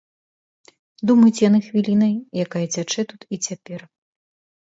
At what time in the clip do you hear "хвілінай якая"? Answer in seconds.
1.65-2.63